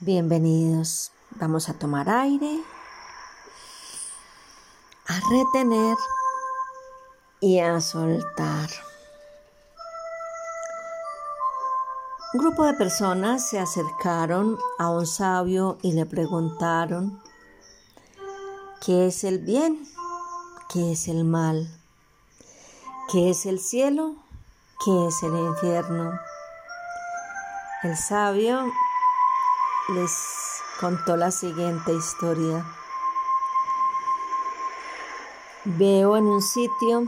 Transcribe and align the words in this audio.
Bienvenidos. 0.00 1.10
Vamos 1.40 1.68
a 1.68 1.74
tomar 1.74 2.08
aire, 2.08 2.62
a 5.08 5.20
retener 5.28 5.96
y 7.40 7.58
a 7.58 7.80
soltar. 7.80 8.70
Un 12.32 12.40
grupo 12.40 12.64
de 12.64 12.74
personas 12.74 13.50
se 13.50 13.58
acercaron 13.58 14.56
a 14.78 14.88
un 14.88 15.04
sabio 15.04 15.78
y 15.82 15.94
le 15.94 16.06
preguntaron, 16.06 17.20
¿qué 18.86 19.08
es 19.08 19.24
el 19.24 19.40
bien? 19.40 19.84
¿Qué 20.72 20.92
es 20.92 21.08
el 21.08 21.24
mal? 21.24 21.76
¿Qué 23.10 23.30
es 23.30 23.46
el 23.46 23.58
cielo? 23.58 24.14
¿Qué 24.84 25.08
es 25.08 25.24
el 25.24 25.36
infierno? 25.36 26.12
El 27.82 27.96
sabio 27.96 28.64
les 29.88 30.62
contó 30.80 31.16
la 31.16 31.30
siguiente 31.30 31.94
historia. 31.94 32.64
Veo 35.64 36.16
en 36.16 36.24
un 36.24 36.42
sitio 36.42 37.06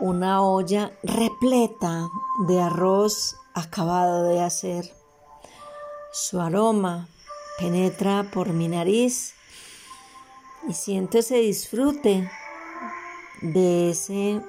una 0.00 0.42
olla 0.42 0.92
repleta 1.02 2.08
de 2.46 2.60
arroz 2.60 3.36
acabado 3.54 4.24
de 4.24 4.42
hacer. 4.42 4.92
Su 6.12 6.40
aroma 6.40 7.08
penetra 7.58 8.30
por 8.32 8.50
mi 8.50 8.68
nariz 8.68 9.34
y 10.68 10.74
siento 10.74 11.18
ese 11.18 11.36
disfrute 11.36 12.30
de 13.40 13.90
ese 13.90 14.42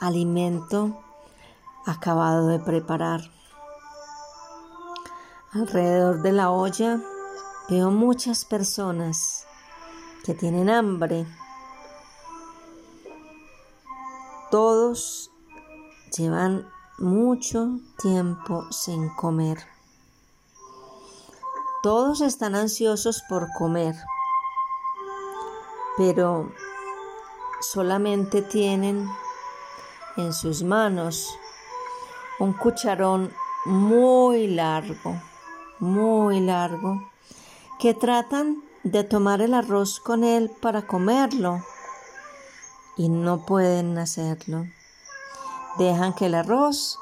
alimento 0.00 1.00
acabado 1.86 2.48
de 2.48 2.58
preparar. 2.58 3.30
Alrededor 5.54 6.20
de 6.22 6.32
la 6.32 6.50
olla 6.50 7.00
veo 7.68 7.92
muchas 7.92 8.44
personas 8.44 9.46
que 10.24 10.34
tienen 10.34 10.68
hambre. 10.68 11.28
Todos 14.50 15.30
llevan 16.18 16.68
mucho 16.98 17.78
tiempo 17.98 18.64
sin 18.72 19.08
comer. 19.14 19.58
Todos 21.84 22.20
están 22.20 22.56
ansiosos 22.56 23.22
por 23.28 23.46
comer, 23.56 23.94
pero 25.96 26.50
solamente 27.60 28.42
tienen 28.42 29.08
en 30.16 30.32
sus 30.32 30.64
manos 30.64 31.38
un 32.40 32.54
cucharón 32.54 33.32
muy 33.66 34.48
largo 34.48 35.14
muy 35.80 36.40
largo, 36.40 37.02
que 37.78 37.94
tratan 37.94 38.62
de 38.82 39.04
tomar 39.04 39.40
el 39.40 39.54
arroz 39.54 40.00
con 40.00 40.24
él 40.24 40.50
para 40.60 40.86
comerlo 40.86 41.62
y 42.96 43.08
no 43.08 43.44
pueden 43.44 43.98
hacerlo. 43.98 44.66
Dejan 45.78 46.14
que 46.14 46.26
el 46.26 46.34
arroz 46.34 46.98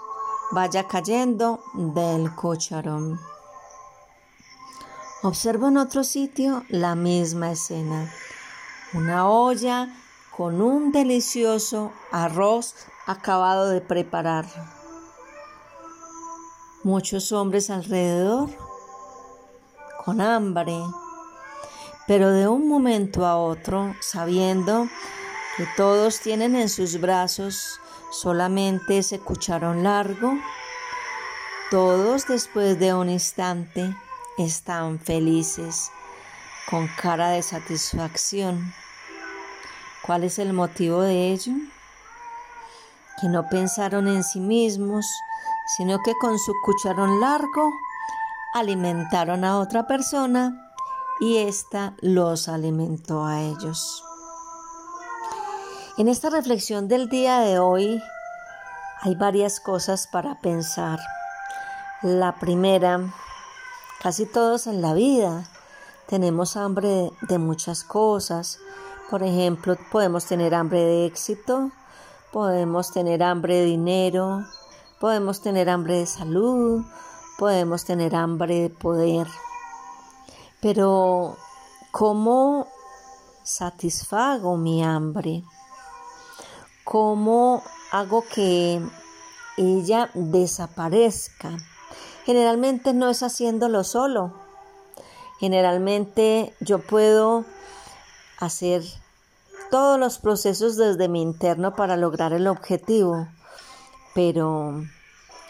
vaya 0.52 0.86
cayendo 0.88 1.62
del 1.74 2.34
cucharón. 2.34 3.20
Observo 5.22 5.68
en 5.68 5.76
otro 5.76 6.04
sitio 6.04 6.64
la 6.68 6.94
misma 6.94 7.52
escena. 7.52 8.10
Una 8.94 9.28
olla 9.28 9.88
con 10.36 10.60
un 10.60 10.92
delicioso 10.92 11.92
arroz 12.10 12.74
acabado 13.06 13.68
de 13.68 13.80
preparar 13.80 14.46
muchos 16.84 17.32
hombres 17.32 17.70
alrededor 17.70 18.50
con 20.04 20.20
hambre, 20.20 20.76
pero 22.06 22.30
de 22.30 22.48
un 22.48 22.68
momento 22.68 23.24
a 23.24 23.36
otro, 23.36 23.94
sabiendo 24.00 24.88
que 25.56 25.66
todos 25.76 26.20
tienen 26.20 26.56
en 26.56 26.68
sus 26.68 27.00
brazos 27.00 27.78
solamente 28.10 28.98
ese 28.98 29.20
cucharón 29.20 29.84
largo, 29.84 30.32
todos 31.70 32.26
después 32.26 32.78
de 32.78 32.92
un 32.94 33.08
instante 33.08 33.94
están 34.36 34.98
felices, 34.98 35.90
con 36.68 36.88
cara 37.00 37.30
de 37.30 37.42
satisfacción. 37.42 38.72
¿Cuál 40.04 40.24
es 40.24 40.38
el 40.38 40.52
motivo 40.52 41.02
de 41.02 41.30
ello? 41.30 41.52
Que 43.20 43.28
no 43.28 43.48
pensaron 43.48 44.08
en 44.08 44.24
sí 44.24 44.40
mismos, 44.40 45.06
sino 45.66 45.98
que 46.00 46.14
con 46.18 46.38
su 46.38 46.52
cucharón 46.64 47.20
largo 47.20 47.70
alimentaron 48.54 49.44
a 49.44 49.58
otra 49.58 49.86
persona 49.86 50.72
y 51.20 51.38
ésta 51.38 51.94
los 52.00 52.48
alimentó 52.48 53.24
a 53.24 53.40
ellos. 53.40 54.04
En 55.98 56.08
esta 56.08 56.30
reflexión 56.30 56.88
del 56.88 57.08
día 57.08 57.40
de 57.40 57.58
hoy 57.58 58.02
hay 59.02 59.14
varias 59.14 59.60
cosas 59.60 60.06
para 60.06 60.40
pensar. 60.40 60.98
La 62.02 62.36
primera, 62.36 63.12
casi 64.02 64.26
todos 64.26 64.66
en 64.66 64.80
la 64.80 64.94
vida 64.94 65.44
tenemos 66.06 66.56
hambre 66.56 67.10
de 67.22 67.38
muchas 67.38 67.84
cosas. 67.84 68.58
Por 69.10 69.22
ejemplo, 69.22 69.76
podemos 69.90 70.24
tener 70.26 70.54
hambre 70.54 70.80
de 70.80 71.06
éxito, 71.06 71.70
podemos 72.32 72.92
tener 72.92 73.22
hambre 73.22 73.56
de 73.56 73.64
dinero, 73.64 74.44
Podemos 75.02 75.40
tener 75.40 75.68
hambre 75.68 75.96
de 75.96 76.06
salud, 76.06 76.84
podemos 77.36 77.84
tener 77.84 78.14
hambre 78.14 78.60
de 78.60 78.70
poder. 78.70 79.26
Pero, 80.60 81.36
¿cómo 81.90 82.68
satisfago 83.42 84.56
mi 84.56 84.84
hambre? 84.84 85.42
¿Cómo 86.84 87.64
hago 87.90 88.22
que 88.32 88.80
ella 89.56 90.08
desaparezca? 90.14 91.50
Generalmente 92.24 92.94
no 92.94 93.08
es 93.08 93.24
haciéndolo 93.24 93.82
solo. 93.82 94.32
Generalmente 95.40 96.54
yo 96.60 96.78
puedo 96.78 97.44
hacer 98.38 98.84
todos 99.68 99.98
los 99.98 100.18
procesos 100.18 100.76
desde 100.76 101.08
mi 101.08 101.22
interno 101.22 101.74
para 101.74 101.96
lograr 101.96 102.32
el 102.32 102.46
objetivo 102.46 103.26
pero 104.14 104.84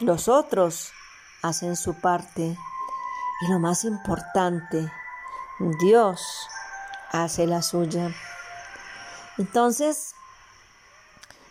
los 0.00 0.28
otros 0.28 0.92
hacen 1.42 1.76
su 1.76 1.94
parte 1.94 2.56
y 3.40 3.50
lo 3.50 3.58
más 3.58 3.84
importante, 3.84 4.90
Dios 5.80 6.20
hace 7.10 7.46
la 7.46 7.62
suya. 7.62 8.10
Entonces, 9.38 10.14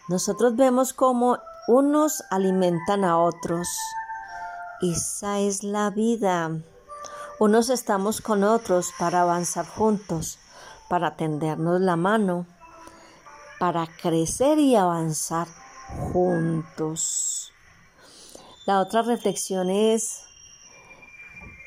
nosotros 0.07 0.55
vemos 0.55 0.93
cómo 0.93 1.39
unos 1.67 2.23
alimentan 2.29 3.03
a 3.03 3.17
otros. 3.17 3.67
Esa 4.81 5.39
es 5.39 5.63
la 5.63 5.89
vida. 5.89 6.51
Unos 7.39 7.69
estamos 7.69 8.21
con 8.21 8.43
otros 8.43 8.93
para 8.97 9.21
avanzar 9.21 9.67
juntos, 9.67 10.39
para 10.89 11.15
tendernos 11.15 11.81
la 11.81 11.95
mano, 11.95 12.45
para 13.59 13.87
crecer 13.87 14.59
y 14.59 14.75
avanzar 14.75 15.47
juntos. 15.97 17.51
La 18.65 18.79
otra 18.79 19.01
reflexión 19.01 19.69
es, 19.69 20.21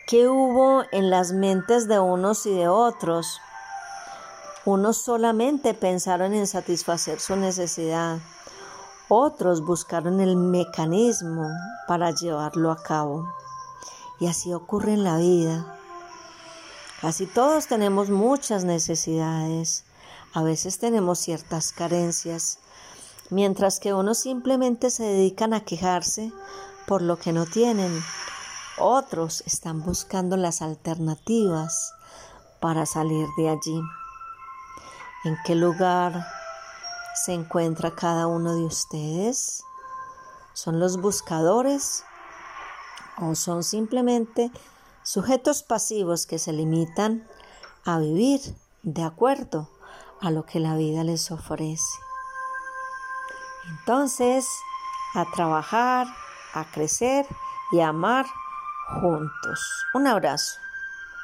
¿qué 0.06 0.28
hubo 0.28 0.84
en 0.92 1.10
las 1.10 1.32
mentes 1.32 1.88
de 1.88 1.98
unos 1.98 2.46
y 2.46 2.54
de 2.54 2.68
otros? 2.68 3.40
Unos 4.64 4.98
solamente 4.98 5.74
pensaron 5.74 6.32
en 6.32 6.46
satisfacer 6.46 7.20
su 7.20 7.36
necesidad, 7.36 8.18
otros 9.08 9.62
buscaron 9.62 10.20
el 10.20 10.36
mecanismo 10.36 11.48
para 11.86 12.12
llevarlo 12.12 12.70
a 12.70 12.82
cabo. 12.82 13.28
Y 14.20 14.26
así 14.26 14.54
ocurre 14.54 14.94
en 14.94 15.04
la 15.04 15.18
vida. 15.18 15.76
Casi 17.00 17.26
todos 17.26 17.66
tenemos 17.66 18.08
muchas 18.08 18.64
necesidades, 18.64 19.84
a 20.32 20.42
veces 20.42 20.78
tenemos 20.78 21.18
ciertas 21.18 21.72
carencias 21.72 22.58
mientras 23.30 23.80
que 23.80 23.94
unos 23.94 24.18
simplemente 24.18 24.90
se 24.90 25.04
dedican 25.04 25.54
a 25.54 25.64
quejarse 25.64 26.32
por 26.86 27.02
lo 27.02 27.18
que 27.18 27.32
no 27.32 27.46
tienen. 27.46 28.02
Otros 28.78 29.42
están 29.46 29.82
buscando 29.82 30.36
las 30.36 30.62
alternativas 30.62 31.94
para 32.60 32.86
salir 32.86 33.26
de 33.36 33.48
allí. 33.48 33.80
¿En 35.24 35.36
qué 35.44 35.54
lugar 35.54 36.26
se 37.14 37.32
encuentra 37.32 37.94
cada 37.94 38.26
uno 38.26 38.54
de 38.56 38.64
ustedes? 38.64 39.62
¿Son 40.52 40.80
los 40.80 41.00
buscadores 41.00 42.04
o 43.18 43.34
son 43.34 43.62
simplemente 43.62 44.50
sujetos 45.02 45.62
pasivos 45.62 46.26
que 46.26 46.38
se 46.38 46.52
limitan 46.52 47.26
a 47.84 47.98
vivir 47.98 48.40
de 48.82 49.02
acuerdo 49.02 49.70
a 50.20 50.30
lo 50.30 50.44
que 50.44 50.60
la 50.60 50.76
vida 50.76 51.04
les 51.04 51.30
ofrece? 51.30 52.03
Entonces, 53.68 54.46
a 55.14 55.24
trabajar, 55.34 56.06
a 56.54 56.64
crecer 56.64 57.26
y 57.72 57.80
a 57.80 57.88
amar 57.88 58.26
juntos. 59.00 59.86
Un 59.94 60.06
abrazo. 60.06 60.63